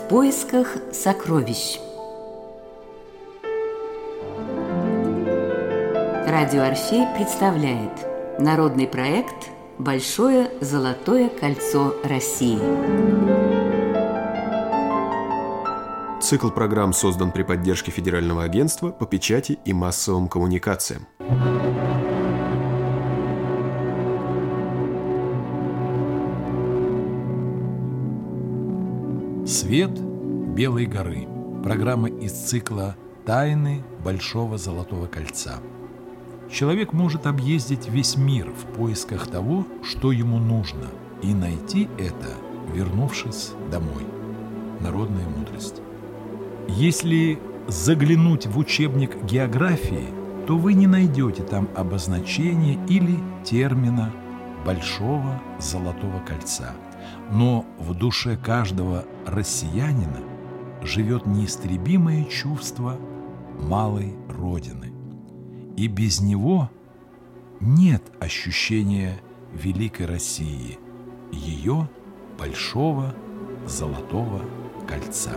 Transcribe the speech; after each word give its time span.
В 0.00 0.08
поисках 0.08 0.76
сокровищ. 0.92 1.78
Радио 6.26 6.62
Орфей 6.62 7.06
представляет 7.14 7.92
народный 8.40 8.88
проект 8.88 9.50
«Большое 9.78 10.50
золотое 10.60 11.28
кольцо 11.28 11.94
России». 12.02 12.58
Цикл 16.20 16.48
программ 16.48 16.92
создан 16.92 17.30
при 17.30 17.42
поддержке 17.42 17.90
Федерального 17.92 18.42
агентства 18.42 18.90
по 18.90 19.06
печати 19.06 19.58
и 19.64 19.72
массовым 19.72 20.28
коммуникациям. 20.28 21.06
Свет 29.70 30.00
Белой 30.00 30.86
горы. 30.86 31.28
Программа 31.62 32.08
из 32.08 32.32
цикла 32.32 32.96
«Тайны 33.24 33.84
Большого 34.04 34.58
Золотого 34.58 35.06
Кольца». 35.06 35.60
Человек 36.50 36.92
может 36.92 37.24
объездить 37.28 37.88
весь 37.88 38.16
мир 38.16 38.50
в 38.50 38.64
поисках 38.76 39.28
того, 39.28 39.64
что 39.84 40.10
ему 40.10 40.38
нужно, 40.38 40.88
и 41.22 41.32
найти 41.32 41.88
это, 41.98 42.34
вернувшись 42.74 43.52
домой. 43.70 44.04
Народная 44.80 45.28
мудрость. 45.28 45.80
Если 46.66 47.38
заглянуть 47.68 48.48
в 48.48 48.58
учебник 48.58 49.22
географии, 49.22 50.08
то 50.48 50.58
вы 50.58 50.74
не 50.74 50.88
найдете 50.88 51.44
там 51.44 51.68
обозначения 51.76 52.76
или 52.88 53.20
термина 53.44 54.12
«большого 54.66 55.40
золотого 55.60 56.18
кольца». 56.26 56.74
Но 57.32 57.64
в 57.78 57.94
душе 57.94 58.36
каждого 58.36 59.04
россиянина 59.26 60.20
живет 60.82 61.26
неистребимое 61.26 62.24
чувство 62.24 62.96
малой 63.60 64.14
Родины. 64.28 64.92
И 65.76 65.86
без 65.86 66.20
него 66.20 66.70
нет 67.60 68.02
ощущения 68.20 69.20
великой 69.52 70.06
России, 70.06 70.78
ее 71.32 71.88
большого 72.38 73.14
золотого 73.66 74.40
кольца. 74.88 75.36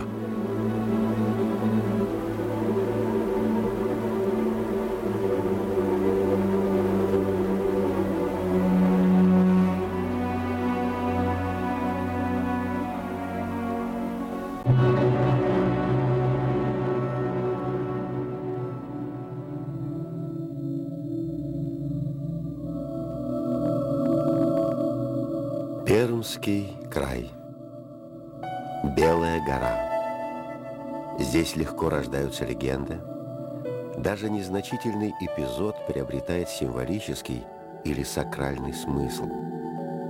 Здесь 31.34 31.56
легко 31.56 31.88
рождаются 31.88 32.44
легенды. 32.44 33.00
Даже 33.98 34.30
незначительный 34.30 35.12
эпизод 35.20 35.74
приобретает 35.88 36.48
символический 36.48 37.44
или 37.82 38.04
сакральный 38.04 38.72
смысл. 38.72 39.26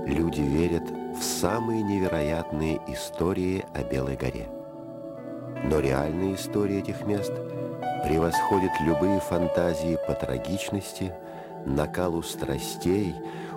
Люди 0.05 0.43
верят 0.43 0.83
в 1.17 1.23
самые 1.23 1.83
невероятные 1.83 2.79
истории 2.89 3.65
о 3.73 3.83
Белой 3.85 4.17
горе. 4.17 4.51
Но 5.65 5.81
реальная 5.81 6.35
история 6.35 6.81
этих 6.81 7.07
мест 7.07 7.33
превосходит 8.07 8.73
любые 8.83 9.19
фантазии 9.21 9.99
по 10.07 10.13
трагичности, 10.13 11.11
накалу 11.65 12.23
страстей, 12.23 13.15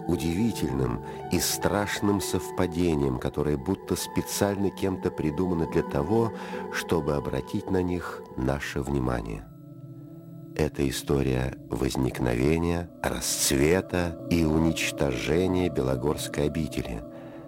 удивительным 0.07 1.03
и 1.31 1.39
страшным 1.39 2.21
совпадением, 2.21 3.19
которое 3.19 3.57
будто 3.57 3.95
специально 3.95 4.69
кем-то 4.69 5.11
придумано 5.11 5.67
для 5.67 5.83
того, 5.83 6.33
чтобы 6.71 7.15
обратить 7.15 7.69
на 7.69 7.83
них 7.83 8.21
наше 8.37 8.81
внимание. 8.81 9.45
Это 10.55 10.87
история 10.89 11.55
возникновения, 11.69 12.89
расцвета 13.03 14.19
и 14.31 14.43
уничтожения 14.43 15.69
Белогорской 15.69 16.45
обители, 16.45 17.03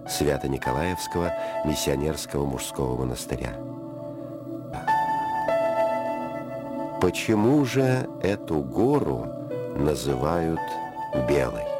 Свято-Николаевского 0.07 1.33
миссионерского 1.65 2.45
мужского 2.45 2.97
монастыря. 2.99 3.57
Почему 7.01 7.65
же 7.65 8.07
эту 8.21 8.61
гору 8.61 9.25
называют 9.75 10.59
белой? 11.27 11.78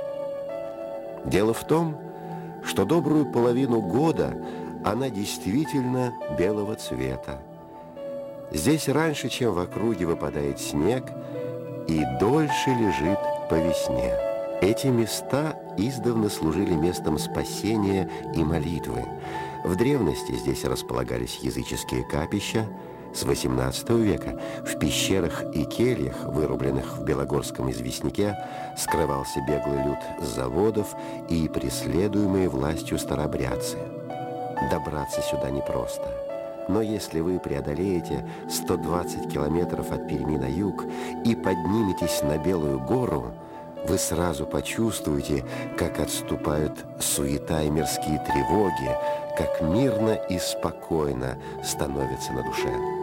Дело 1.26 1.54
в 1.54 1.66
том, 1.66 1.98
что 2.64 2.86
добрую 2.86 3.26
половину 3.32 3.82
года 3.82 4.38
она 4.84 5.10
действительно 5.10 6.14
белого 6.38 6.76
цвета. 6.76 7.40
Здесь 8.52 8.88
раньше, 8.88 9.30
чем 9.30 9.54
в 9.54 9.60
округе 9.60 10.06
выпадает 10.06 10.60
снег, 10.60 11.04
и 11.88 12.04
дольше 12.20 12.70
лежит 12.70 13.20
по 13.50 13.56
весне. 13.56 14.14
Эти 14.62 14.88
места 14.88 15.56
издавна 15.78 16.30
служили 16.30 16.74
местом 16.74 17.18
спасения 17.18 18.10
и 18.36 18.44
молитвы. 18.44 19.06
В 19.64 19.76
древности 19.76 20.34
здесь 20.34 20.66
располагались 20.66 21.40
языческие 21.42 22.04
капища, 22.04 22.66
с 23.14 23.24
XVIII 23.24 24.02
века 24.02 24.40
в 24.64 24.78
пещерах 24.80 25.44
и 25.54 25.66
кельях, 25.66 26.16
вырубленных 26.26 26.98
в 26.98 27.04
Белогорском 27.04 27.72
известняке, 27.72 28.38
скрывался 28.78 29.40
беглый 29.48 29.84
люд 29.84 30.00
заводов 30.22 30.94
и 31.30 31.48
преследуемые 31.48 32.50
властью 32.50 33.00
старобрядцы. 33.00 33.78
Добраться 34.70 35.22
сюда 35.22 35.50
непросто. 35.50 36.08
Но 36.68 36.82
если 36.82 37.20
вы 37.20 37.40
преодолеете 37.40 38.30
120 38.48 39.32
километров 39.32 39.92
от 39.92 40.08
Перми 40.08 40.38
на 40.38 40.48
юг 40.48 40.86
и 41.26 41.36
подниметесь 41.36 42.22
на 42.22 42.38
Белую 42.38 42.80
гору, 42.80 43.34
вы 43.88 43.98
сразу 43.98 44.46
почувствуете, 44.46 45.44
как 45.78 46.00
отступают 46.00 46.86
суета 47.00 47.64
и 47.64 47.70
мирские 47.70 48.20
тревоги, 48.20 48.96
как 49.38 49.62
мирно 49.62 50.14
и 50.30 50.38
спокойно 50.38 51.38
становится 51.64 52.34
на 52.34 52.44
душе. 52.44 52.99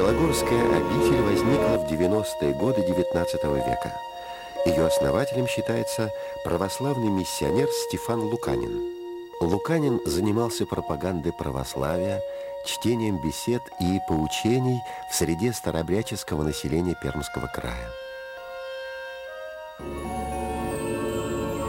Белогорская 0.00 0.78
обитель 0.78 1.20
возникла 1.20 1.76
в 1.76 1.92
90-е 1.92 2.54
годы 2.54 2.80
XIX 2.80 3.54
века. 3.56 3.92
Ее 4.64 4.86
основателем 4.86 5.46
считается 5.46 6.10
православный 6.42 7.10
миссионер 7.10 7.68
Стефан 7.68 8.22
Луканин. 8.22 8.80
Луканин 9.42 10.00
занимался 10.06 10.64
пропагандой 10.64 11.34
православия, 11.34 12.22
чтением 12.64 13.20
бесед 13.22 13.60
и 13.78 13.98
поучений 14.08 14.80
в 15.10 15.14
среде 15.14 15.52
старобряческого 15.52 16.44
населения 16.44 16.96
Пермского 17.02 17.48
края. 17.54 17.90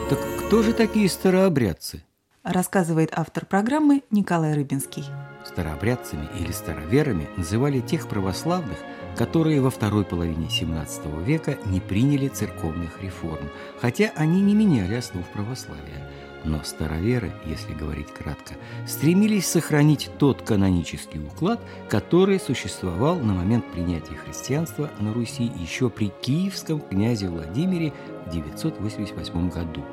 Так 0.08 0.18
кто 0.38 0.62
же 0.62 0.72
такие 0.72 1.10
старообрядцы? 1.10 2.02
Рассказывает 2.44 3.10
автор 3.12 3.44
программы 3.44 4.02
Николай 4.10 4.54
Рыбинский. 4.54 5.04
Старообрядцами 5.44 6.28
или 6.38 6.52
староверами 6.52 7.28
называли 7.36 7.80
тех 7.80 8.08
православных, 8.08 8.78
которые 9.16 9.60
во 9.60 9.70
второй 9.70 10.04
половине 10.04 10.46
XVII 10.46 11.22
века 11.24 11.58
не 11.66 11.80
приняли 11.80 12.28
церковных 12.28 13.02
реформ, 13.02 13.50
хотя 13.80 14.12
они 14.16 14.40
не 14.40 14.54
меняли 14.54 14.94
основ 14.94 15.26
православия. 15.28 16.08
Но 16.44 16.60
староверы, 16.64 17.32
если 17.44 17.72
говорить 17.72 18.12
кратко, 18.12 18.54
стремились 18.86 19.46
сохранить 19.46 20.10
тот 20.18 20.42
канонический 20.42 21.20
уклад, 21.20 21.60
который 21.88 22.40
существовал 22.40 23.16
на 23.20 23.32
момент 23.32 23.70
принятия 23.70 24.14
христианства 24.14 24.90
на 24.98 25.12
Руси 25.12 25.52
еще 25.56 25.88
при 25.88 26.10
киевском 26.20 26.80
князе 26.80 27.28
Владимире 27.28 27.92
в 28.26 28.30
988 28.30 29.50
году. 29.50 29.84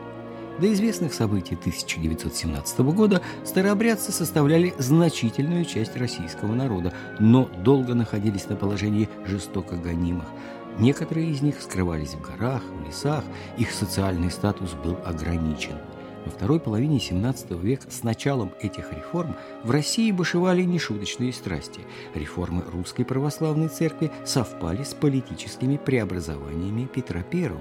До 0.60 0.72
известных 0.74 1.14
событий 1.14 1.56
1917 1.56 2.80
года 2.80 3.22
старообрядцы 3.46 4.12
составляли 4.12 4.74
значительную 4.78 5.64
часть 5.64 5.96
российского 5.96 6.54
народа, 6.54 6.94
но 7.18 7.46
долго 7.64 7.94
находились 7.94 8.50
на 8.50 8.58
положении 8.58 9.08
жестоко 9.26 9.78
гонимых. 9.78 10.26
Некоторые 10.78 11.30
из 11.30 11.42
них 11.42 11.62
скрывались 11.62 12.14
в 12.14 12.22
горах, 12.22 12.62
в 12.64 12.86
лесах, 12.86 13.24
их 13.58 13.72
социальный 13.72 14.32
статус 14.32 14.74
был 14.74 14.98
ограничен. 15.06 15.76
Во 16.26 16.32
второй 16.32 16.60
половине 16.60 16.98
XVII 16.98 17.60
века 17.62 17.90
с 17.90 18.04
началом 18.04 18.52
этих 18.62 18.92
реформ 18.94 19.36
в 19.64 19.72
России 19.72 20.12
бушевали 20.12 20.64
нешуточные 20.64 21.34
страсти. 21.34 21.82
Реформы 22.14 22.64
русской 22.72 23.04
православной 23.04 23.70
церкви 23.70 24.12
совпали 24.26 24.84
с 24.84 24.94
политическими 24.94 25.78
преобразованиями 25.78 26.90
Петра 26.94 27.24
I– 27.32 27.52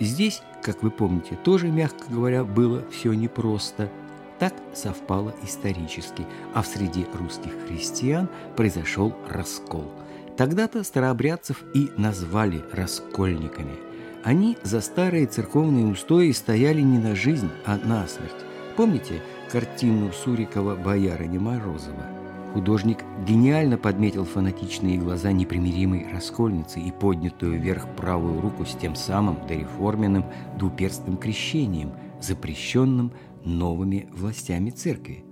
Здесь, 0.00 0.42
как 0.62 0.82
вы 0.82 0.90
помните, 0.90 1.38
тоже, 1.44 1.68
мягко 1.68 2.04
говоря, 2.08 2.42
было 2.42 2.82
все 2.90 3.12
непросто. 3.12 3.90
Так 4.38 4.54
совпало 4.72 5.34
исторически, 5.44 6.26
а 6.54 6.62
в 6.62 6.66
среде 6.66 7.06
русских 7.12 7.52
христиан 7.66 8.26
произошел 8.56 9.14
раскол. 9.28 9.92
Тогда-то 10.38 10.82
старообрядцев 10.84 11.62
и 11.74 11.90
назвали 11.98 12.64
раскольниками. 12.72 13.89
Они 14.22 14.58
за 14.62 14.82
старые 14.82 15.26
церковные 15.26 15.86
устои 15.86 16.30
стояли 16.32 16.82
не 16.82 16.98
на 16.98 17.14
жизнь, 17.16 17.50
а 17.64 17.78
на 17.78 18.06
смерть. 18.06 18.44
Помните 18.76 19.22
картину 19.50 20.12
Сурикова 20.12 20.76
«Боярыня 20.76 21.40
Морозова»? 21.40 22.06
Художник 22.52 22.98
гениально 23.26 23.78
подметил 23.78 24.24
фанатичные 24.24 24.98
глаза 24.98 25.32
непримиримой 25.32 26.12
раскольницы 26.12 26.80
и 26.80 26.90
поднятую 26.90 27.60
вверх 27.60 27.86
правую 27.96 28.40
руку 28.40 28.66
с 28.66 28.74
тем 28.74 28.94
самым 28.94 29.38
дореформенным 29.46 30.24
двуперстным 30.58 31.16
крещением, 31.16 31.92
запрещенным 32.20 33.12
новыми 33.44 34.08
властями 34.12 34.70
церкви. 34.70 35.24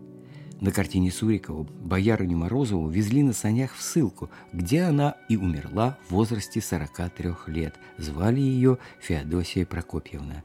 На 0.61 0.73
картине 0.73 1.13
Сурикова 1.13 1.63
боярыню 1.63 2.37
Морозову 2.37 2.89
везли 2.89 3.23
на 3.23 3.33
санях 3.33 3.75
в 3.75 3.83
ссылку, 3.83 4.29
где 4.53 4.83
она 4.83 5.15
и 5.29 5.37
умерла 5.37 5.97
в 6.09 6.13
возрасте 6.13 6.61
43 6.61 7.31
лет. 7.47 7.77
Звали 7.97 8.41
ее 8.41 8.79
Феодосия 9.01 9.65
Прокопьевна. 9.65 10.43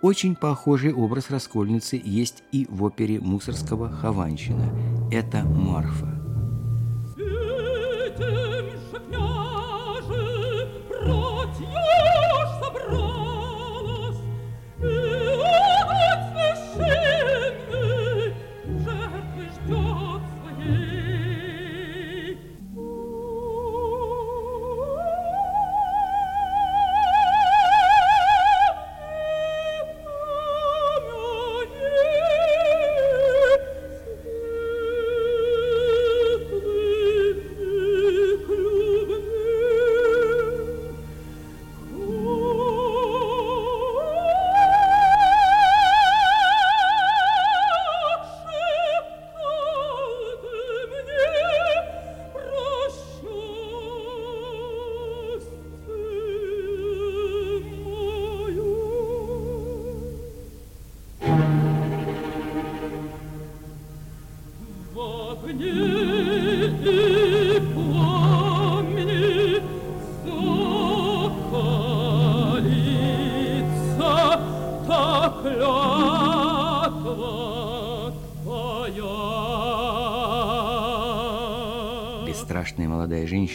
Очень 0.00 0.34
похожий 0.34 0.94
образ 0.94 1.30
раскольницы 1.30 2.00
есть 2.02 2.42
и 2.52 2.66
в 2.70 2.82
опере 2.82 3.20
Мусорского 3.20 3.90
«Хованщина». 3.90 4.72
Это 5.12 5.44
Марфа. 5.44 6.19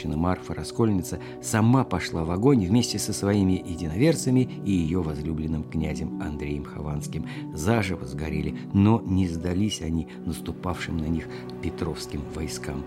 Женщина 0.05 0.17
Марфа 0.17 0.53
Раскольница 0.53 1.19
сама 1.41 1.83
пошла 1.83 2.23
в 2.23 2.31
огонь 2.31 2.65
вместе 2.65 2.99
со 2.99 3.11
своими 3.11 3.53
единоверцами 3.53 4.41
и 4.65 4.71
ее 4.71 5.01
возлюбленным 5.01 5.63
князем 5.63 6.21
Андреем 6.21 6.63
Хованским. 6.63 7.25
Заживо 7.53 8.05
сгорели, 8.05 8.55
но 8.73 9.01
не 9.01 9.27
сдались 9.27 9.81
они 9.81 10.07
наступавшим 10.25 10.97
на 10.97 11.05
них 11.05 11.25
петровским 11.63 12.21
войскам. 12.35 12.83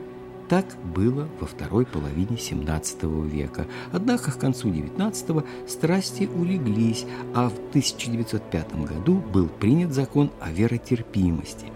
Так 0.48 0.64
было 0.94 1.28
во 1.40 1.46
второй 1.46 1.84
половине 1.84 2.36
XVII 2.36 3.28
века. 3.28 3.66
Однако 3.92 4.30
к 4.30 4.38
концу 4.38 4.70
XIX 4.70 5.44
страсти 5.66 6.28
улеглись, 6.32 7.04
а 7.34 7.48
в 7.48 7.58
1905 7.70 8.86
году 8.86 9.22
был 9.32 9.48
принят 9.48 9.92
закон 9.92 10.30
о 10.40 10.50
веротерпимости. 10.52 11.66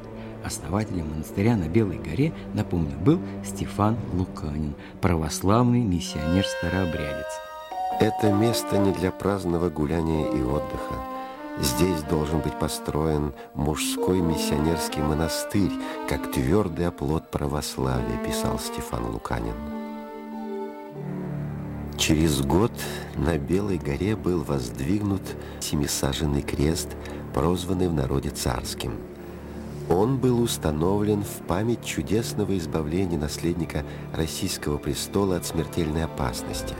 Основателем 0.44 1.08
монастыря 1.10 1.56
на 1.56 1.68
Белой 1.68 1.98
горе, 1.98 2.32
напомню, 2.54 2.96
был 2.98 3.20
Стефан 3.44 3.96
Луканин, 4.12 4.74
православный 5.00 5.80
миссионер-старообрядец. 5.80 7.26
Это 8.00 8.32
место 8.32 8.78
не 8.78 8.92
для 8.92 9.12
праздного 9.12 9.70
гуляния 9.70 10.26
и 10.32 10.42
отдыха. 10.42 10.94
Здесь 11.60 12.02
должен 12.10 12.40
быть 12.40 12.58
построен 12.58 13.34
мужской 13.54 14.20
миссионерский 14.20 15.02
монастырь, 15.02 15.70
как 16.08 16.32
твердый 16.32 16.88
оплот 16.88 17.30
православия, 17.30 18.16
писал 18.26 18.58
Стефан 18.58 19.12
Луканин. 19.12 19.54
Через 21.98 22.40
год 22.40 22.72
на 23.16 23.38
Белой 23.38 23.78
горе 23.78 24.16
был 24.16 24.42
воздвигнут 24.42 25.22
семисаженный 25.60 26.42
крест, 26.42 26.88
прозванный 27.32 27.88
в 27.88 27.94
народе 27.94 28.30
царским. 28.30 28.94
Он 29.92 30.16
был 30.16 30.40
установлен 30.40 31.22
в 31.22 31.46
память 31.46 31.84
чудесного 31.84 32.56
избавления 32.56 33.18
наследника 33.18 33.84
российского 34.14 34.78
престола 34.78 35.36
от 35.36 35.44
смертельной 35.44 36.04
опасности. 36.04 36.74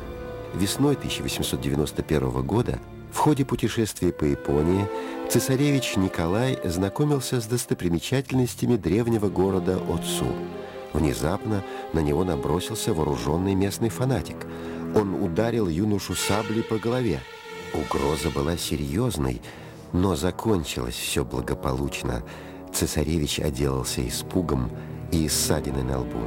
Весной 0.54 0.94
1891 0.94 2.42
года 2.46 2.78
в 3.12 3.18
ходе 3.18 3.44
путешествия 3.44 4.12
по 4.12 4.24
Японии 4.24 4.88
цесаревич 5.28 5.96
Николай 5.96 6.58
знакомился 6.64 7.42
с 7.42 7.44
достопримечательностями 7.44 8.76
древнего 8.76 9.28
города 9.28 9.76
Отцу. 9.76 10.32
Внезапно 10.94 11.62
на 11.92 11.98
него 11.98 12.24
набросился 12.24 12.94
вооруженный 12.94 13.54
местный 13.54 13.90
фанатик. 13.90 14.46
Он 14.94 15.22
ударил 15.22 15.68
юношу 15.68 16.14
саблей 16.14 16.62
по 16.62 16.78
голове. 16.78 17.20
Угроза 17.74 18.30
была 18.30 18.56
серьезной, 18.56 19.42
но 19.92 20.16
закончилось 20.16 20.94
все 20.94 21.26
благополучно. 21.26 22.22
Цесаревич 22.72 23.40
отделался 23.40 24.06
испугом 24.06 24.70
и 25.10 25.28
ссадиной 25.28 25.82
на 25.82 26.00
лбу. 26.00 26.20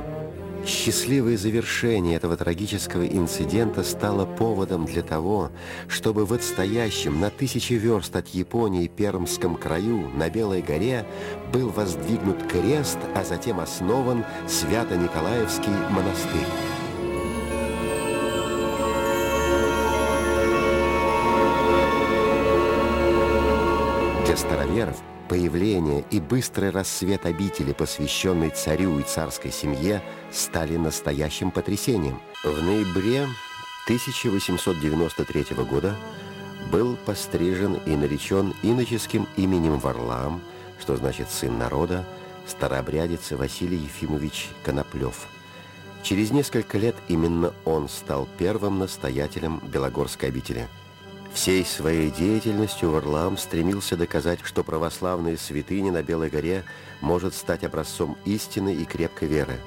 Счастливое 0.65 1.37
завершение 1.37 2.15
этого 2.15 2.35
трагического 2.37 3.05
инцидента 3.05 3.83
стало 3.83 4.25
поводом 4.25 4.85
для 4.85 5.03
того, 5.03 5.51
чтобы 5.87 6.25
в 6.25 6.33
отстоящем 6.33 7.19
на 7.19 7.29
тысячи 7.29 7.73
верст 7.73 8.15
от 8.15 8.29
Японии 8.29 8.87
Пермском 8.87 9.57
краю 9.57 10.09
на 10.15 10.29
Белой 10.29 10.63
горе 10.63 11.05
был 11.53 11.69
воздвигнут 11.69 12.41
крест, 12.47 12.97
а 13.15 13.23
затем 13.23 13.59
основан 13.59 14.25
Свято-Николаевский 14.47 15.73
монастырь. 15.91 16.47
Для 24.25 24.35
староверов– 24.35 24.97
Появление 25.27 26.05
и 26.11 26.19
быстрый 26.19 26.69
рассвет 26.69 27.25
обители, 27.25 27.73
посвященной 27.73 28.51
царю 28.51 28.99
и 28.99 29.03
царской 29.03 29.51
семье, 29.51 30.03
стали 30.31 30.77
настоящим 30.77 31.49
потрясением. 31.49 32.21
В 32.43 32.61
ноябре 32.61 33.23
1893 33.85 35.45
года 35.67 35.95
был 36.71 36.95
пострижен 37.07 37.79
и 37.87 37.95
наречен 37.95 38.53
иноческим 38.61 39.27
именем 39.35 39.79
Варлам, 39.79 40.41
что 40.79 40.95
значит 40.95 41.31
«сын 41.31 41.57
народа», 41.57 42.05
старообрядец 42.45 43.31
Василий 43.31 43.77
Ефимович 43.77 44.49
Коноплев. 44.63 45.25
Через 46.03 46.29
несколько 46.29 46.77
лет 46.77 46.95
именно 47.07 47.51
он 47.65 47.89
стал 47.89 48.27
первым 48.37 48.77
настоятелем 48.77 49.59
Белогорской 49.71 50.29
обители– 50.29 50.67
Всей 51.35 51.65
своей 51.65 52.11
деятельностью 52.11 52.91
Варлам 52.91 53.37
стремился 53.37 53.97
доказать, 53.97 54.39
что 54.43 54.63
православные 54.63 55.37
святыни 55.37 55.89
на 55.89 56.01
Белой 56.01 56.29
горе 56.29 56.63
может 57.01 57.33
стать 57.33 57.65
образцом 57.65 58.17
истины 58.23 58.73
и 58.73 58.85
крепкой 58.85 59.27
веры. 59.27 59.59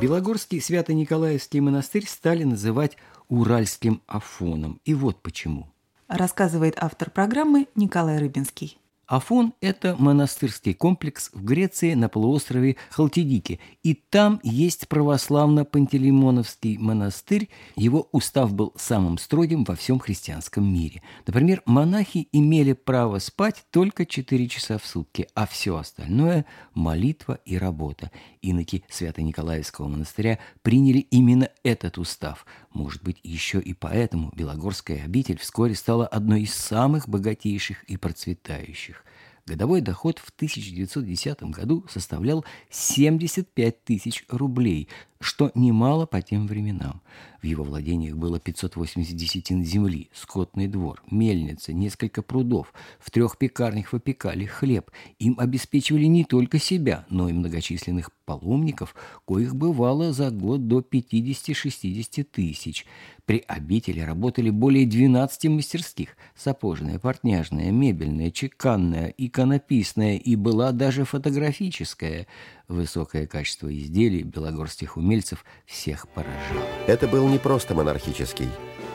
Белогорский 0.00 0.62
Свято-Николаевский 0.62 1.60
монастырь 1.60 2.06
стали 2.08 2.44
называть 2.44 2.96
Уральским 3.28 4.00
Афоном. 4.06 4.80
И 4.86 4.94
вот 4.94 5.20
почему. 5.20 5.68
Рассказывает 6.08 6.76
автор 6.78 7.10
программы 7.10 7.68
Николай 7.74 8.18
Рыбинский. 8.18 8.78
Афон– 9.06 9.54
это 9.60 9.94
монастырский 9.98 10.74
комплекс 10.74 11.30
в 11.32 11.44
Греции 11.44 11.94
на 11.94 12.08
полуострове 12.08 12.76
Халтидики. 12.90 13.60
И 13.84 13.94
там 13.94 14.40
есть 14.42 14.86
православно-пантелеймоновский 14.88 16.76
монастырь. 16.76 17.48
Его 17.76 18.08
устав 18.10 18.52
был 18.52 18.72
самым 18.76 19.18
строгим 19.18 19.62
во 19.62 19.76
всем 19.76 20.00
христианском 20.00 20.66
мире. 20.66 21.02
Например, 21.24 21.62
монахи 21.66 22.28
имели 22.32 22.72
право 22.72 23.20
спать 23.20 23.64
только 23.70 24.06
4 24.06 24.48
часа 24.48 24.76
в 24.76 24.84
сутки, 24.84 25.28
а 25.34 25.46
все 25.46 25.76
остальное– 25.76 26.44
молитва 26.74 27.38
и 27.44 27.56
работа. 27.56 28.10
Иноки 28.42 28.82
Свято-Николаевского 28.88 29.86
монастыря 29.86 30.40
приняли 30.62 30.98
именно 30.98 31.48
этот 31.62 31.98
устав. 31.98 32.44
Может 32.76 33.02
быть, 33.02 33.16
еще 33.22 33.58
и 33.58 33.72
поэтому 33.72 34.30
Белогорская 34.36 35.02
обитель 35.02 35.38
вскоре 35.38 35.74
стала 35.74 36.06
одной 36.06 36.42
из 36.42 36.52
самых 36.52 37.08
богатейших 37.08 37.82
и 37.84 37.96
процветающих. 37.96 39.02
Годовой 39.46 39.80
доход 39.80 40.18
в 40.18 40.28
1910 40.28 41.42
году 41.44 41.86
составлял 41.88 42.44
75 42.68 43.82
тысяч 43.82 44.26
рублей, 44.28 44.90
что 45.20 45.50
немало 45.54 46.06
по 46.06 46.22
тем 46.22 46.46
временам. 46.46 47.02
В 47.42 47.46
его 47.46 47.64
владениях 47.64 48.16
было 48.16 48.40
580 48.40 49.14
десятин 49.14 49.64
земли, 49.64 50.10
скотный 50.12 50.66
двор, 50.66 51.02
мельница, 51.10 51.72
несколько 51.72 52.22
прудов. 52.22 52.72
В 52.98 53.10
трех 53.10 53.38
пекарнях 53.38 53.92
выпекали 53.92 54.46
хлеб. 54.46 54.90
Им 55.18 55.36
обеспечивали 55.38 56.06
не 56.06 56.24
только 56.24 56.58
себя, 56.58 57.06
но 57.08 57.28
и 57.28 57.32
многочисленных 57.32 58.10
паломников, 58.24 58.94
коих 59.26 59.54
бывало 59.54 60.12
за 60.12 60.30
год 60.30 60.66
до 60.66 60.80
50-60 60.80 62.24
тысяч. 62.24 62.84
При 63.24 63.42
обители 63.46 64.00
работали 64.00 64.50
более 64.50 64.86
12 64.86 65.46
мастерских– 65.46 66.16
сапожная, 66.36 66.98
портняжная, 66.98 67.70
мебельная, 67.70 68.30
чеканная, 68.30 69.14
иконописная 69.16 70.16
и 70.16 70.36
была 70.36 70.72
даже 70.72 71.04
фотографическая. 71.04 72.26
Высокое 72.68 73.28
качество 73.28 73.72
изделий 73.72 74.24
белогорских 74.24 74.96
умельцев 75.06 75.44
всех 75.66 76.08
поражало. 76.08 76.66
Это 76.88 77.06
был 77.06 77.28
не 77.28 77.38
просто 77.38 77.74
монархический, 77.74 78.48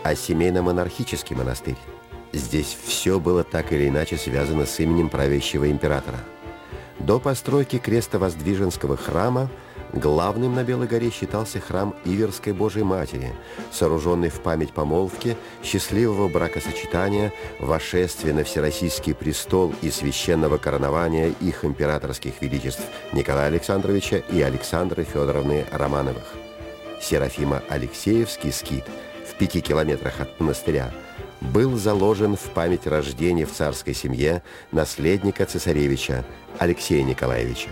а 0.04 0.14
семейно-монархический 0.14 1.36
монастырь. 1.36 1.78
Здесь 2.34 2.78
все 2.86 3.20
было 3.20 3.44
так 3.44 3.72
или 3.72 3.88
иначе 3.88 4.18
связано 4.18 4.66
с 4.66 4.80
именем 4.80 5.10
правящего 5.10 5.72
императора. 5.72 6.20
До 7.00 7.20
постройки 7.20 7.78
крестовоздвиженского 7.78 8.98
храма– 8.98 9.50
Главным 9.94 10.56
на 10.56 10.64
Белой 10.64 10.88
горе 10.88 11.12
считался 11.12 11.60
храм 11.60 11.94
Иверской 12.06 12.54
Божией 12.54 12.86
Матери, 12.86 13.34
сооруженный 13.72 14.30
в 14.30 14.40
память 14.40 14.72
помолвки, 14.72 15.36
счастливого 15.64 16.30
бракосочетания, 16.30 17.34
вошествия 17.60 18.34
на 18.34 18.46
Всероссийский 18.46 19.14
престол 19.14 19.74
и 19.82 19.92
священного 19.92 20.58
коронования 20.58 21.34
их 21.42 21.66
императорских 21.66 22.42
величеств 22.42 22.84
Николая 23.12 23.48
Александровича 23.48 24.18
и 24.18 24.42
Александры 24.42 25.04
Федоровны 25.04 25.66
Романовых. 25.72 26.36
Серафима 27.02 27.62
Алексеевский 27.68 28.54
скит 28.54 28.86
в 29.30 29.36
пяти 29.36 29.60
километрах 29.60 30.22
от 30.22 30.40
монастыря 30.40 30.92
был 31.42 31.76
заложен 31.76 32.38
в 32.38 32.52
память 32.54 32.88
рождения 32.88 33.46
в 33.46 33.52
царской 33.52 33.94
семье 33.94 34.42
наследника 34.72 35.46
цесаревича 35.46 36.24
Алексея 36.60 37.04
Николаевича. 37.04 37.70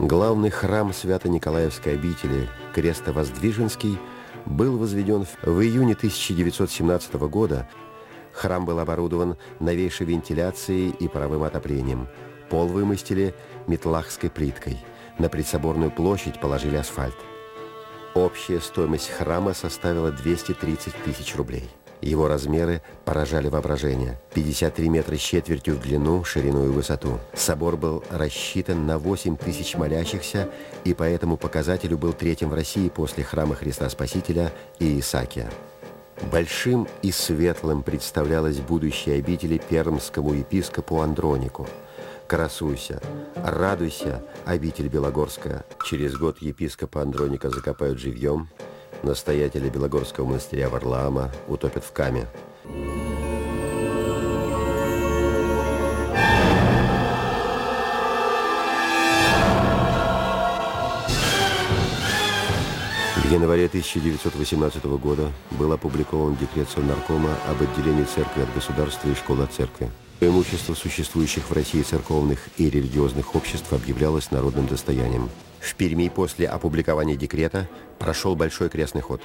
Главный 0.00 0.48
храм 0.48 0.94
Свято-Николаевской 0.94 1.92
обители 1.92 2.48
Крестовоздвиженский 2.74 3.98
был 4.46 4.78
возведен 4.78 5.26
в 5.42 5.60
июне 5.60 5.92
1917 5.92 7.12
года. 7.28 7.68
Храм 8.32 8.64
был 8.64 8.78
оборудован 8.78 9.36
новейшей 9.58 10.06
вентиляцией 10.06 10.88
и 10.88 11.06
паровым 11.06 11.42
отоплением. 11.42 12.08
Пол 12.48 12.68
вымостили 12.68 13.34
метлахской 13.66 14.30
плиткой. 14.30 14.78
На 15.18 15.28
предсоборную 15.28 15.90
площадь 15.90 16.40
положили 16.40 16.76
асфальт. 16.76 17.16
Общая 18.14 18.60
стоимость 18.60 19.10
храма 19.10 19.52
составила 19.52 20.10
230 20.10 20.94
тысяч 21.04 21.36
рублей. 21.36 21.68
Его 22.02 22.28
размеры 22.28 22.80
поражали 23.04 23.48
воображение. 23.48 24.18
53 24.34 24.88
метра 24.88 25.16
с 25.16 25.20
четвертью 25.20 25.74
в 25.76 25.80
длину, 25.80 26.24
ширину 26.24 26.66
и 26.66 26.70
высоту. 26.70 27.18
Собор 27.34 27.76
был 27.76 28.02
рассчитан 28.10 28.86
на 28.86 28.98
8 28.98 29.36
тысяч 29.36 29.76
молящихся 29.76 30.48
и 30.84 30.94
по 30.94 31.02
этому 31.02 31.36
показателю 31.36 31.98
был 31.98 32.12
третьим 32.14 32.48
в 32.48 32.54
России 32.54 32.88
после 32.88 33.22
храма 33.22 33.54
Христа 33.54 33.88
Спасителя 33.90 34.52
и 34.78 34.98
Исаакия. 35.00 35.50
Большим 36.30 36.86
и 37.02 37.12
светлым 37.12 37.82
представлялось 37.82 38.60
будущее 38.60 39.18
обители 39.18 39.58
пермскому 39.58 40.34
епископу 40.34 41.00
Андронику. 41.00 41.66
Красуйся, 42.26 43.02
радуйся, 43.34 44.22
обитель 44.44 44.88
Белогорская. 44.88 45.64
Через 45.84 46.16
год 46.16 46.40
епископа 46.40 47.02
Андроника 47.02 47.50
закопают 47.50 47.98
живьем– 47.98 48.48
Настоятеля 49.02 49.70
Белогорского 49.70 50.26
монастыря 50.26 50.68
Варлаама 50.68 51.30
утопят 51.48 51.84
в 51.84 51.92
каме. 51.92 52.26
В 63.16 63.32
январе 63.32 63.66
1918 63.66 64.84
года 64.84 65.30
был 65.52 65.72
опубликован 65.72 66.36
декрет 66.36 66.68
Совнаркома 66.68 67.30
об 67.48 67.62
отделении 67.62 68.04
церкви 68.04 68.42
от 68.42 68.52
государства 68.54 69.08
и 69.08 69.14
школы 69.14 69.44
от 69.44 69.52
церкви. 69.52 69.88
Имущество 70.20 70.74
существующих 70.74 71.48
в 71.48 71.52
России 71.52 71.82
церковных 71.82 72.40
и 72.58 72.68
религиозных 72.68 73.34
обществ 73.34 73.72
объявлялось 73.72 74.30
народным 74.30 74.66
достоянием. 74.66 75.30
В 75.60 75.74
Перми 75.74 76.08
после 76.08 76.48
опубликования 76.48 77.16
декрета 77.16 77.68
прошел 77.98 78.34
большой 78.34 78.70
крестный 78.70 79.02
ход. 79.02 79.22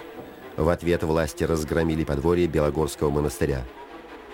В 0.58 0.70
ответ 0.70 1.04
власти 1.04 1.44
разгромили 1.44 2.04
подворье 2.04 2.48
Белогорского 2.48 3.10
монастыря. 3.10 3.64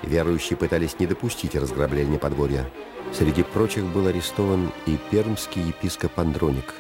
Верующие 0.01 0.57
пытались 0.57 0.99
не 0.99 1.05
допустить 1.05 1.55
разграбления 1.55 2.17
подворья. 2.17 2.69
Среди 3.13 3.43
прочих 3.43 3.85
был 3.85 4.07
арестован 4.07 4.71
и 4.87 4.97
пермский 5.11 5.61
епископ 5.61 6.19
Андроник. 6.19 6.73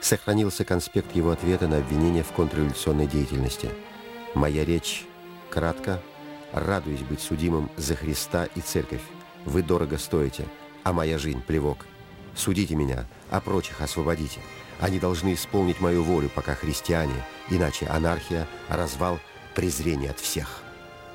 Сохранился 0.00 0.64
конспект 0.64 1.14
его 1.14 1.30
ответа 1.30 1.68
на 1.68 1.78
обвинение 1.78 2.22
в 2.22 2.32
контрреволюционной 2.32 3.06
деятельности. 3.06 3.70
«Моя 4.34 4.64
речь 4.64 5.06
кратко. 5.48 6.00
Радуюсь 6.52 7.02
быть 7.02 7.20
судимым 7.20 7.70
за 7.76 7.94
Христа 7.94 8.46
и 8.54 8.60
Церковь. 8.60 9.02
Вы 9.44 9.62
дорого 9.62 9.96
стоите, 9.98 10.44
а 10.84 10.92
моя 10.92 11.18
жизнь– 11.18 11.42
плевок. 11.46 11.86
Судите 12.36 12.74
меня, 12.74 13.06
а 13.30 13.40
прочих 13.40 13.80
освободите. 13.80 14.40
Они 14.78 14.98
должны 14.98 15.34
исполнить 15.34 15.80
мою 15.80 16.04
волю, 16.04 16.30
пока 16.34 16.54
христиане, 16.54 17.24
иначе 17.48 17.86
анархия, 17.86 18.46
развал, 18.68 19.18
презрение 19.54 20.10
от 20.10 20.20
всех. 20.20 20.65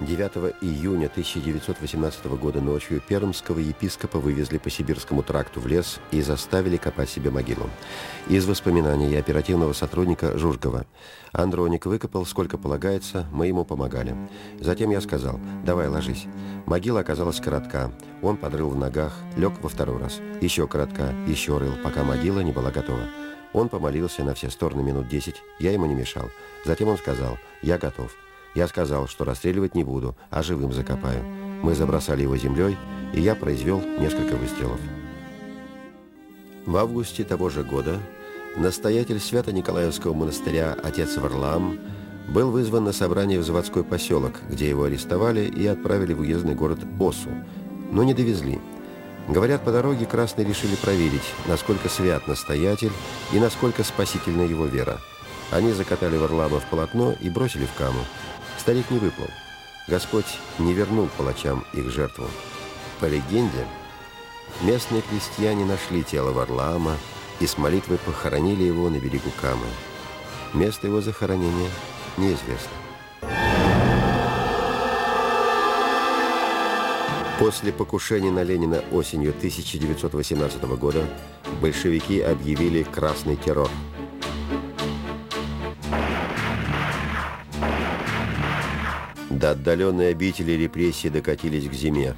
9 0.01 0.55
июня 0.61 1.05
1918 1.05 2.25
года 2.25 2.59
ночью 2.59 3.03
пермского 3.07 3.59
епископа 3.59 4.17
вывезли 4.17 4.57
по 4.57 4.67
Сибирскому 4.71 5.21
тракту 5.21 5.59
в 5.59 5.67
лес 5.67 5.99
и 6.09 6.21
заставили 6.21 6.77
копать 6.77 7.07
себе 7.07 7.29
могилу. 7.29 7.69
Из 8.27 8.45
воспоминаний 8.47 9.15
оперативного 9.15 9.73
сотрудника 9.73 10.35
Жужгова. 10.39 10.87
Андроник 11.33 11.85
выкопал, 11.85 12.25
сколько 12.25 12.57
полагается, 12.57 13.27
мы 13.31 13.45
ему 13.45 13.63
помогали. 13.63 14.15
Затем 14.59 14.89
я 14.89 15.01
сказал, 15.01 15.39
давай 15.63 15.87
ложись. 15.87 16.25
Могила 16.65 17.01
оказалась 17.01 17.39
коротка. 17.39 17.91
Он 18.23 18.37
подрыл 18.37 18.69
в 18.69 18.75
ногах, 18.75 19.15
лег 19.37 19.53
во 19.61 19.69
второй 19.69 19.99
раз. 19.99 20.19
Еще 20.41 20.67
коротка, 20.67 21.13
еще 21.27 21.59
рыл, 21.59 21.73
пока 21.83 22.03
могила 22.03 22.39
не 22.39 22.51
была 22.51 22.71
готова. 22.71 23.03
Он 23.53 23.69
помолился 23.69 24.23
на 24.23 24.33
все 24.33 24.49
стороны 24.49 24.81
минут 24.81 25.09
десять, 25.09 25.43
я 25.59 25.71
ему 25.71 25.85
не 25.85 25.93
мешал. 25.93 26.31
Затем 26.65 26.87
он 26.87 26.97
сказал, 26.97 27.37
я 27.61 27.77
готов. 27.77 28.11
Я 28.53 28.67
сказал, 28.67 29.07
что 29.07 29.23
расстреливать 29.23 29.75
не 29.75 29.83
буду, 29.83 30.15
а 30.29 30.43
живым 30.43 30.73
закопаю. 30.73 31.23
Мы 31.61 31.73
забросали 31.73 32.23
его 32.23 32.35
землей, 32.37 32.77
и 33.13 33.21
я 33.21 33.35
произвел 33.35 33.81
несколько 33.99 34.35
выстрелов. 34.35 34.79
В 36.65 36.77
августе 36.77 37.23
того 37.23 37.49
же 37.49 37.63
года 37.63 37.99
настоятель 38.57 39.19
Свято-Николаевского 39.19 40.13
монастыря 40.13 40.75
отец 40.83 41.17
Варлам 41.17 41.79
был 42.27 42.51
вызван 42.51 42.83
на 42.83 42.93
собрание 42.93 43.39
в 43.39 43.43
заводской 43.43 43.83
поселок, 43.83 44.33
где 44.49 44.69
его 44.69 44.83
арестовали 44.83 45.45
и 45.45 45.65
отправили 45.65 46.13
в 46.13 46.21
уездный 46.21 46.55
город 46.55 46.79
Осу, 46.99 47.29
но 47.91 48.03
не 48.03 48.13
довезли. 48.13 48.59
Говорят, 49.27 49.63
по 49.63 49.71
дороге 49.71 50.05
красные 50.05 50.47
решили 50.47 50.75
проверить, 50.75 51.33
насколько 51.47 51.89
свят 51.89 52.27
настоятель 52.27 52.91
и 53.31 53.39
насколько 53.39 53.83
спасительна 53.83 54.41
его 54.41 54.65
вера. 54.65 54.99
Они 55.51 55.71
закатали 55.71 56.17
Варлама 56.17 56.59
в 56.59 56.65
полотно 56.65 57.13
и 57.19 57.29
бросили 57.29 57.65
в 57.65 57.73
каму. 57.77 57.99
Старик 58.61 58.91
не 58.91 58.99
выплыл. 58.99 59.27
Господь 59.87 60.37
не 60.59 60.75
вернул 60.75 61.09
палачам 61.17 61.65
их 61.73 61.89
жертву. 61.89 62.27
По 62.99 63.05
легенде, 63.05 63.65
местные 64.61 65.01
крестьяне 65.01 65.65
нашли 65.65 66.03
тело 66.03 66.31
Варлаама 66.31 66.95
и 67.39 67.47
с 67.47 67.57
молитвой 67.57 67.97
похоронили 67.97 68.61
его 68.61 68.87
на 68.91 68.99
берегу 68.99 69.31
Камы. 69.41 69.65
Место 70.53 70.85
его 70.85 71.01
захоронения 71.01 71.71
неизвестно. 72.17 72.69
После 77.39 77.71
покушения 77.73 78.29
на 78.29 78.43
Ленина 78.43 78.83
осенью 78.91 79.31
1918 79.31 80.61
года 80.77 81.03
большевики 81.61 82.21
объявили 82.21 82.83
красный 82.83 83.37
террор. 83.37 83.71
До 89.41 89.51
отдаленной 89.51 90.11
обители 90.11 90.51
репрессии 90.51 91.07
докатились 91.07 91.67
к 91.67 91.73
зиме. 91.73 92.15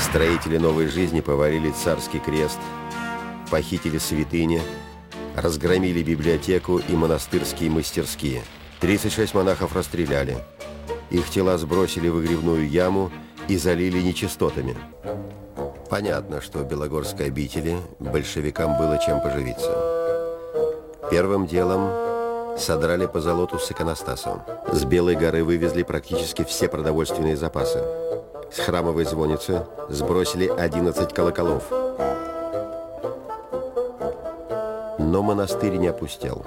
Строители 0.00 0.56
новой 0.56 0.86
жизни 0.86 1.20
поварили 1.20 1.72
царский 1.72 2.20
крест, 2.20 2.60
похитили 3.50 3.98
святыни, 3.98 4.62
разгромили 5.34 6.04
библиотеку 6.04 6.78
и 6.78 6.92
монастырские 6.92 7.70
мастерские. 7.70 8.42
36 8.78 9.34
монахов 9.34 9.74
расстреляли. 9.74 10.38
Их 11.10 11.28
тела 11.28 11.58
сбросили 11.58 12.06
в 12.08 12.24
игривную 12.24 12.68
яму 12.68 13.10
и 13.48 13.56
залили 13.56 14.00
нечистотами. 14.00 14.76
Понятно, 15.90 16.40
что 16.40 16.60
в 16.60 16.68
Белогорской 16.68 17.26
обители 17.26 17.78
большевикам 17.98 18.78
было 18.78 18.96
чем 19.04 19.20
поживиться. 19.20 19.74
Первым 21.10 21.48
делом 21.48 22.09
содрали 22.60 23.06
по 23.06 23.20
золоту 23.20 23.58
с 23.58 23.70
иконостасом. 23.70 24.42
С 24.72 24.84
Белой 24.84 25.16
горы 25.16 25.42
вывезли 25.42 25.82
практически 25.82 26.44
все 26.44 26.68
продовольственные 26.68 27.36
запасы. 27.36 27.82
С 28.52 28.58
храмовой 28.58 29.04
звонницы 29.04 29.66
сбросили 29.88 30.46
11 30.46 31.12
колоколов. 31.12 31.64
Но 34.98 35.22
монастырь 35.22 35.76
не 35.76 35.88
опустел. 35.88 36.44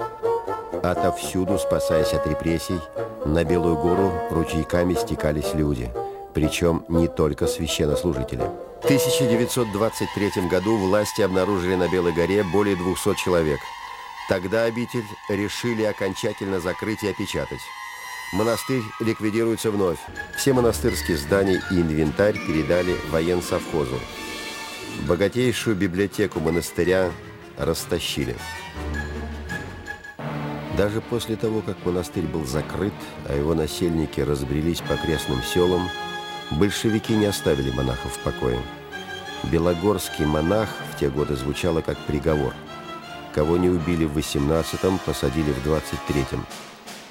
Отовсюду, 0.82 1.58
спасаясь 1.58 2.12
от 2.12 2.26
репрессий, 2.26 2.78
на 3.24 3.42
Белую 3.44 3.76
гору 3.76 4.12
ручейками 4.30 4.94
стекались 4.94 5.54
люди, 5.54 5.90
причем 6.34 6.84
не 6.88 7.08
только 7.08 7.46
священнослужители. 7.46 8.42
В 8.82 8.84
1923 8.84 10.48
году 10.50 10.76
власти 10.76 11.22
обнаружили 11.22 11.74
на 11.74 11.88
Белой 11.88 12.12
горе 12.12 12.44
более 12.44 12.76
200 12.76 13.14
человек. 13.14 13.60
Тогда 14.28 14.64
обитель 14.64 15.04
решили 15.28 15.82
окончательно 15.82 16.60
закрыть 16.60 17.02
и 17.02 17.08
опечатать. 17.08 17.60
Монастырь 18.32 18.82
ликвидируется 19.00 19.70
вновь. 19.70 19.98
Все 20.36 20.52
монастырские 20.52 21.16
здания 21.16 21.62
и 21.70 21.74
инвентарь 21.74 22.38
передали 22.46 22.96
военсовхозу. 23.10 24.00
Богатейшую 25.06 25.76
библиотеку 25.76 26.40
монастыря 26.40 27.10
растащили. 27.58 28.36
Даже 30.76 31.00
после 31.00 31.36
того, 31.36 31.60
как 31.60 31.76
монастырь 31.84 32.24
был 32.24 32.44
закрыт, 32.44 32.94
а 33.28 33.34
его 33.36 33.54
насельники 33.54 34.20
разбрелись 34.20 34.80
по 34.80 34.94
окрестным 34.94 35.42
селам, 35.42 35.88
большевики 36.50 37.14
не 37.14 37.26
оставили 37.26 37.70
монахов 37.70 38.16
в 38.16 38.18
покое. 38.20 38.60
Белогорский 39.44 40.24
монах 40.24 40.68
в 40.92 40.98
те 40.98 41.10
годы 41.10 41.36
звучало 41.36 41.82
как 41.82 41.98
приговор. 42.06 42.54
Кого 43.34 43.56
не 43.56 43.68
убили 43.68 44.04
в 44.04 44.16
18-м, 44.16 44.98
посадили 44.98 45.50
в 45.52 45.66
23-м. 45.66 46.46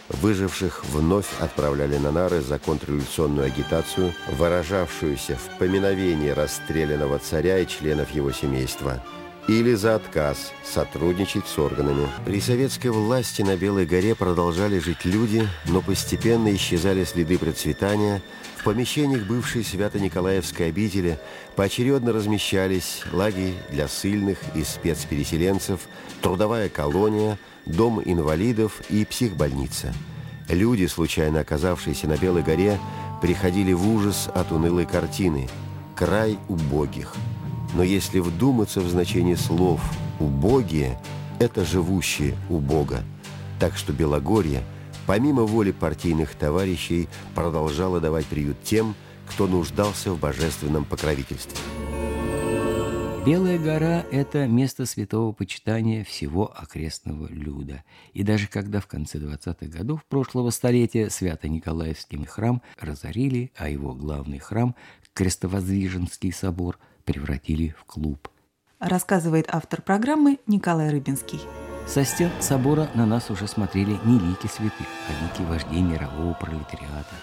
Выживших 0.09 0.85
вновь 0.85 1.27
отправляли 1.39 1.97
на 1.97 2.11
нары 2.11 2.41
за 2.41 2.59
контрреволюционную 2.59 3.47
агитацию, 3.47 4.13
выражавшуюся 4.37 5.35
в 5.35 5.57
поминовении 5.57 6.29
расстрелянного 6.29 7.19
царя 7.19 7.59
и 7.59 7.67
членов 7.67 8.11
его 8.11 8.31
семейства– 8.31 9.03
или 9.47 9.73
за 9.73 9.95
отказ 9.95 10.53
сотрудничать 10.63 11.47
с 11.47 11.59
органами. 11.59 12.07
При 12.25 12.39
советской 12.39 12.87
власти 12.87 13.41
на 13.41 13.57
Белой 13.57 13.85
горе 13.85 14.15
продолжали 14.15 14.79
жить 14.79 15.03
люди, 15.03 15.47
но 15.65 15.81
постепенно 15.81 16.53
исчезали 16.55 17.03
следы 17.03 17.37
процветания. 17.37 18.21
В 18.63 18.65
помещениях 18.65 19.27
бывшей 19.27 19.61
Свято-Николаевской 19.61 20.69
обители 20.69 21.19
поочередно 21.57 22.13
размещались 22.13 23.01
лагерь 23.11 23.55
для 23.69 23.89
сильных 23.89 24.37
и 24.55 24.63
спецпереселенцев, 24.63 25.81
трудовая 26.21 26.69
колония, 26.69 27.37
дом 27.65 28.01
инвалидов 28.05 28.81
и 28.89 29.03
психбольница. 29.03 29.93
Люди, 30.47 30.85
случайно 30.85 31.41
оказавшиеся 31.41 32.07
на 32.07 32.15
Белой 32.15 32.41
горе, 32.41 32.79
приходили 33.21 33.73
в 33.73 33.85
ужас 33.85 34.29
от 34.33 34.53
унылой 34.53 34.85
картины 34.85 35.49
«Край 35.93 36.39
убогих». 36.47 37.13
Но 37.73 37.83
если 37.83 38.19
вдуматься 38.19 38.79
в 38.79 38.87
значение 38.87 39.35
слов 39.35 39.81
«убогие», 40.21 40.97
это 41.37 41.65
живущие 41.65 42.33
у 42.49 42.59
Бога. 42.59 43.03
Так 43.59 43.75
что 43.75 43.91
Белогорье, 43.91 44.63
помимо 45.07 45.43
воли 45.43 45.71
партийных 45.71 46.35
товарищей, 46.35 47.07
продолжало 47.35 47.99
давать 47.99 48.25
приют 48.25 48.57
тем, 48.63 48.95
кто 49.29 49.47
нуждался 49.47 50.13
в 50.13 50.19
божественном 50.19 50.85
покровительстве. 50.85 51.57
Белая 53.25 53.57
гора– 53.57 54.05
это 54.11 54.47
место 54.47 54.85
святого 54.85 55.31
почитания 55.31 56.03
всего 56.03 56.53
окрестного 56.53 57.27
люда. 57.27 57.83
И 58.11 58.21
даже 58.21 58.47
когда 58.47 58.81
в 58.81 58.87
конце 58.87 59.17
20-х 59.17 59.65
годов 59.67 60.03
прошлого 60.09 60.49
столетия 60.49 61.09
Свято-Николаевский 61.09 62.25
храм 62.25 62.61
разорили, 62.79 63.51
а 63.55 63.69
его 63.69 63.93
главный 63.93 64.39
храм– 64.39 64.75
Крестовоздвиженский 65.13 66.33
собор– 66.33 66.79
превратили 67.03 67.75
в 67.77 67.85
клуб. 67.85 68.29
Рассказывает 68.79 69.45
автор 69.49 69.81
программы 69.81 70.39
Николай 70.47 70.89
Рыбинский. 70.89 71.39
Со 71.85 72.05
стен 72.05 72.31
собора 72.39 72.89
на 72.95 73.05
нас 73.05 73.29
уже 73.29 73.47
смотрели 73.47 73.99
не 74.05 74.17
лики 74.17 74.47
святых, 74.47 74.87
а 75.09 75.23
лики 75.23 75.47
вождей 75.47 75.81
мирового 75.81 76.33
пролетариата. 76.33 77.15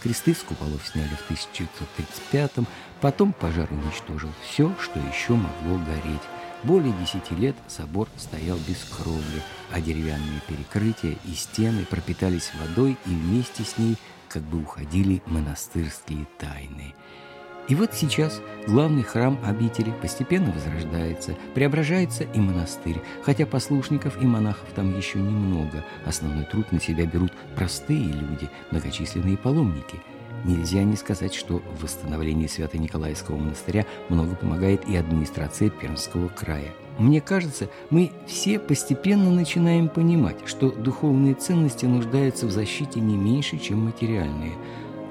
Кресты 0.00 0.34
с 0.34 0.40
куполов 0.40 0.86
сняли 0.86 1.08
в 1.08 1.30
1935-м, 1.30 2.66
потом 3.00 3.32
пожар 3.32 3.66
уничтожил 3.72 4.28
все, 4.42 4.72
что 4.78 5.00
еще 5.00 5.32
могло 5.32 5.78
гореть. 5.78 6.20
Более 6.62 6.92
десяти 6.92 7.34
лет 7.34 7.56
собор 7.66 8.08
стоял 8.16 8.58
без 8.68 8.84
кровли, 8.84 9.42
а 9.72 9.80
деревянные 9.80 10.40
перекрытия 10.46 11.16
и 11.24 11.34
стены 11.34 11.84
пропитались 11.86 12.52
водой 12.60 12.98
и 13.06 13.10
вместе 13.10 13.64
с 13.64 13.78
ней 13.78 13.96
как 14.28 14.42
бы 14.42 14.60
уходили 14.60 15.22
монастырские 15.26 16.26
тайны– 16.38 16.94
и 17.66 17.74
вот 17.74 17.94
сейчас 17.94 18.42
главный 18.66 19.02
храм 19.02 19.38
обители 19.42 19.90
постепенно 20.02 20.52
возрождается, 20.52 21.34
преображается 21.54 22.24
и 22.24 22.38
монастырь, 22.38 23.00
хотя 23.22 23.46
послушников 23.46 24.20
и 24.22 24.26
монахов 24.26 24.68
там 24.74 24.96
еще 24.96 25.18
немного. 25.18 25.82
Основной 26.04 26.44
труд 26.44 26.72
на 26.72 26.80
себя 26.80 27.06
берут 27.06 27.32
простые 27.56 28.04
люди, 28.04 28.50
многочисленные 28.70 29.38
паломники. 29.38 29.98
Нельзя 30.44 30.82
не 30.84 30.94
сказать, 30.94 31.32
что 31.32 31.62
в 31.78 31.82
восстановлении 31.82 32.48
Свято-Николаевского 32.48 33.38
монастыря 33.38 33.86
много 34.10 34.36
помогает 34.36 34.86
и 34.86 34.94
администрация 34.94 35.70
Пермского 35.70 36.28
края. 36.28 36.74
Мне 36.98 37.22
кажется, 37.22 37.70
мы 37.88 38.12
все 38.26 38.58
постепенно 38.58 39.30
начинаем 39.30 39.88
понимать, 39.88 40.36
что 40.44 40.70
духовные 40.70 41.34
ценности 41.34 41.86
нуждаются 41.86 42.46
в 42.46 42.50
защите 42.50 43.00
не 43.00 43.16
меньше, 43.16 43.56
чем 43.56 43.86
материальные– 43.86 44.52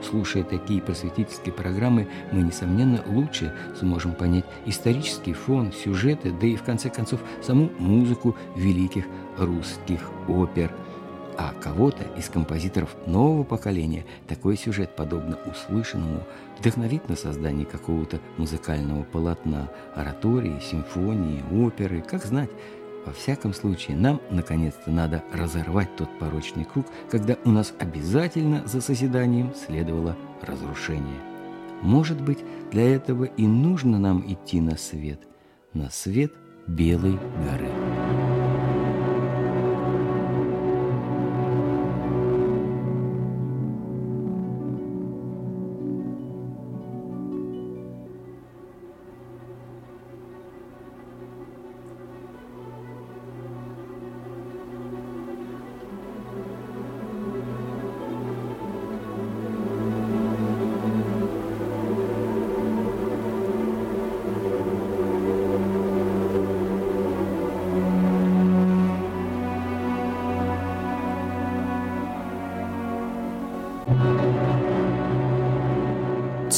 Слушая 0.09 0.43
такие 0.43 0.81
просветительские 0.81 1.53
программы, 1.53 2.07
мы, 2.31 2.41
несомненно, 2.41 3.03
лучше 3.07 3.53
сможем 3.79 4.13
понять 4.13 4.45
исторический 4.65 5.33
фон, 5.33 5.71
сюжеты, 5.71 6.31
да 6.31 6.47
и, 6.47 6.55
в 6.55 6.63
конце 6.63 6.89
концов, 6.89 7.21
саму 7.41 7.69
музыку 7.79 8.35
великих 8.55 9.05
русских 9.37 10.09
опер. 10.27 10.71
А 11.35 11.53
кого-то 11.59 12.03
из 12.17 12.29
композиторов 12.29 12.95
нового 13.07 13.43
поколения 13.43 14.05
такой 14.27 14.55
сюжет, 14.55 14.95
подобно 14.95 15.39
услышанному, 15.49 16.23
вдохновит 16.59 17.09
на 17.09 17.15
создание 17.15 17.65
какого-то 17.65 18.19
музыкального 18.37 19.03
полотна, 19.03 19.69
оратории, 19.95 20.59
симфонии, 20.59 21.43
оперы, 21.51 22.01
как 22.01 22.23
знать– 22.25 22.51
во 23.05 23.11
всяком 23.11 23.53
случае, 23.53 23.97
нам, 23.97 24.21
наконец-то, 24.29 24.91
надо 24.91 25.23
разорвать 25.33 25.95
тот 25.95 26.09
порочный 26.19 26.65
круг, 26.65 26.85
когда 27.11 27.37
у 27.45 27.49
нас 27.49 27.73
обязательно 27.79 28.65
за 28.65 28.81
созиданием 28.81 29.53
следовало 29.55 30.15
разрушение. 30.41 31.19
Может 31.81 32.21
быть, 32.21 32.39
для 32.71 32.95
этого 32.95 33.25
и 33.25 33.45
нужно 33.45 33.99
нам 33.99 34.23
идти 34.31 34.61
на 34.61 34.77
свет, 34.77 35.19
на 35.73 35.89
свет 35.89 36.31
Белой 36.65 37.19
горы. 37.43 37.92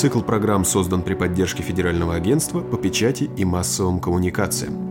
Цикл 0.06 0.22
программ 0.22 0.66
создан 0.66 1.02
при 1.02 1.16
поддержке 1.16 1.64
Федерального 1.64 2.14
агентства 2.14 2.62
по 2.62 2.78
печати 2.78 3.28
и 3.38 3.44
массовым 3.44 4.00
коммуникациям. 4.00 4.85